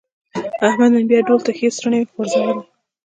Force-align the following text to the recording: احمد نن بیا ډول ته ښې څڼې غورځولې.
احمد 0.67 0.89
نن 0.95 1.03
بیا 1.09 1.19
ډول 1.27 1.41
ته 1.45 1.51
ښې 1.57 1.67
څڼې 1.77 1.99
غورځولې. 2.13 2.53